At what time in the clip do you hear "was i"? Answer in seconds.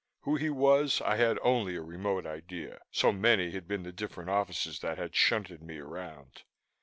0.49-1.17